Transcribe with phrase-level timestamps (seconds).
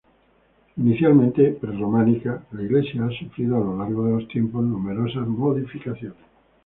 [0.77, 6.17] Inicialmente prerrománica, la iglesia ha sufrido a lo largo de los tiempos numerosas modificaciones.